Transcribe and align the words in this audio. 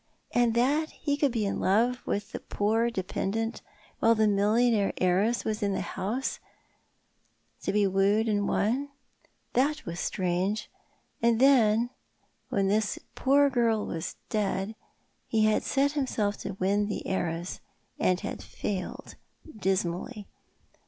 And 0.31 0.55
that 0.55 0.89
he 0.89 1.15
could 1.15 1.31
be 1.31 1.45
in 1.45 1.59
love 1.59 2.01
with 2.07 2.31
the 2.31 2.39
poor 2.39 2.89
dei:)endent 2.89 3.61
while 3.99 4.15
the 4.15 4.27
millionaire 4.27 4.93
heiress 4.97 5.45
was 5.45 5.61
in 5.61 5.73
the 5.73 5.81
house, 5.81 6.39
to 7.61 7.71
be 7.71 7.85
wooed 7.85 8.27
and 8.27 8.47
won. 8.47 8.89
That 9.53 9.85
was 9.85 9.99
strange. 9.99 10.71
And 11.21 11.39
then, 11.39 11.91
when 12.49 12.67
this 12.67 12.97
poor 13.13 13.47
girl 13.51 13.85
was 13.85 14.15
dead, 14.29 14.73
he 15.27 15.45
had 15.45 15.61
set 15.61 15.91
himself 15.91 16.35
to 16.37 16.55
win 16.55 16.87
the 16.87 17.05
heiress— 17.05 17.59
and 17.99 18.21
had 18.21 18.41
failed 18.41 19.13
dismally. 19.55 20.27